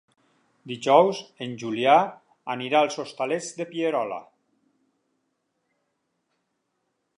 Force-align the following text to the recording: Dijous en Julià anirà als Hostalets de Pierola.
Dijous 0.69 1.19
en 1.45 1.51
Julià 1.63 1.97
anirà 2.55 2.81
als 2.85 2.97
Hostalets 3.05 3.51
de 3.59 3.69
Pierola. 3.75 4.19